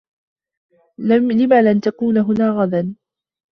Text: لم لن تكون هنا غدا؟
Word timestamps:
لم 0.99 1.31
لن 1.61 1.81
تكون 1.81 2.17
هنا 2.17 2.49
غدا؟ 2.49 2.95